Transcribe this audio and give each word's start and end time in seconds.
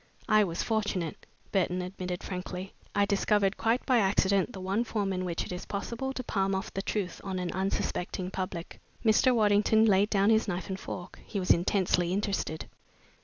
"I 0.27 0.43
was 0.43 0.63
fortunate," 0.63 1.27
Burton 1.51 1.83
admitted 1.83 2.23
frankly. 2.23 2.73
"I 2.95 3.05
discovered 3.05 3.55
quite 3.55 3.85
by 3.85 3.99
accident 3.99 4.51
the 4.51 4.59
one 4.59 4.83
form 4.83 5.13
in 5.13 5.25
which 5.25 5.45
it 5.45 5.51
is 5.51 5.67
possible 5.67 6.11
to 6.13 6.23
palm 6.23 6.55
off 6.55 6.73
the 6.73 6.81
truth 6.81 7.21
on 7.23 7.37
an 7.37 7.51
unsuspecting 7.51 8.31
public." 8.31 8.81
Mr. 9.05 9.31
Waddington 9.35 9.85
laid 9.85 10.09
down 10.09 10.31
his 10.31 10.47
knife 10.47 10.69
and 10.69 10.79
fork. 10.79 11.19
He 11.27 11.39
was 11.39 11.51
intensely 11.51 12.13
interested. 12.13 12.65